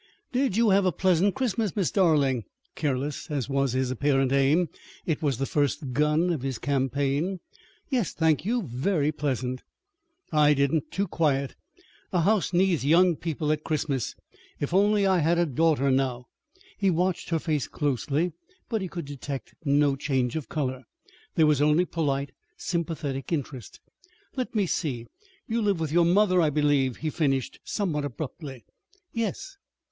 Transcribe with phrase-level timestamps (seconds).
[0.31, 4.67] "Did you have a pleasant Christmas, Miss Darling?" Careless as was his apparent aim,
[5.05, 7.39] it was the first gun of his campaign.
[7.87, 9.61] "Yes, thank you, very pleasant."
[10.31, 10.89] "I didn't.
[10.89, 11.55] Too quiet.
[12.11, 14.15] A house needs young people at Christmas.
[14.59, 16.25] If only I had a daughter now"
[16.79, 18.33] He watched her face closely,
[18.69, 20.81] but he could detect no change of color.
[21.35, 23.79] There was only polite, sympathetic interest.
[24.35, 25.05] "Let me see,
[25.45, 28.65] you live with your mother, I believe," he finished somewhat abruptly.
[29.13, 29.57] "Yes."